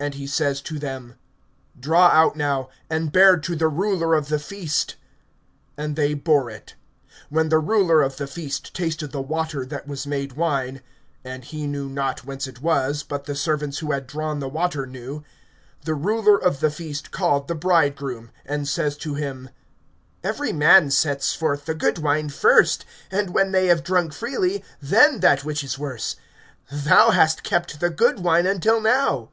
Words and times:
(8)And 0.00 0.14
he 0.14 0.28
says 0.28 0.60
to 0.60 0.78
them: 0.78 1.16
Draw 1.78 2.06
out 2.10 2.36
now, 2.36 2.68
and 2.88 3.10
bear 3.10 3.36
to 3.38 3.56
the 3.56 3.66
ruler 3.66 4.14
of 4.14 4.28
the 4.28 4.38
feast. 4.38 4.94
And 5.76 5.96
they 5.96 6.14
bore 6.14 6.48
it. 6.48 6.76
(9)When 7.32 7.50
the 7.50 7.58
ruler 7.58 8.00
of 8.02 8.16
the 8.16 8.28
feast 8.28 8.72
tasted 8.76 9.08
the 9.10 9.20
water 9.20 9.66
that 9.66 9.88
was 9.88 10.06
made 10.06 10.34
wine 10.34 10.82
(and 11.24 11.42
he 11.42 11.66
knew 11.66 11.88
not 11.88 12.24
whence 12.24 12.46
it 12.46 12.60
was, 12.62 13.02
but 13.02 13.24
the 13.24 13.34
servants 13.34 13.78
who 13.78 13.90
had 13.90 14.06
drawn 14.06 14.38
the 14.38 14.48
water 14.48 14.86
knew), 14.86 15.24
the 15.84 15.96
ruler 15.96 16.38
of 16.40 16.60
the 16.60 16.70
feast 16.70 17.10
called 17.10 17.48
the 17.48 17.56
bridegroom, 17.56 18.30
(10)and 18.48 18.68
says 18.68 18.96
to 18.98 19.14
him: 19.16 19.50
Every 20.22 20.52
man 20.52 20.92
sets 20.92 21.34
forth 21.34 21.64
the 21.64 21.74
good 21.74 21.98
wine 21.98 22.28
first; 22.28 22.84
and 23.10 23.30
when 23.34 23.50
they 23.50 23.66
have 23.66 23.82
drunk 23.82 24.12
freely, 24.12 24.62
then 24.80 25.18
that 25.18 25.42
which 25.44 25.64
is 25.64 25.76
worse. 25.76 26.14
Thou 26.70 27.10
hast 27.10 27.42
kept 27.42 27.80
the 27.80 27.90
good 27.90 28.20
wine 28.20 28.46
until 28.46 28.80
now. 28.80 29.30